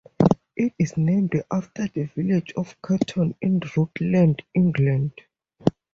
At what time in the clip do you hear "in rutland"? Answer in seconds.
3.39-4.41